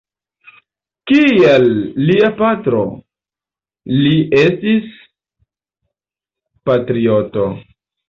Kiel 1.11 1.67
lia 2.07 2.31
patro, 2.39 2.81
li 4.01 4.17
estis 4.47 4.91
patrioto. 6.73 7.51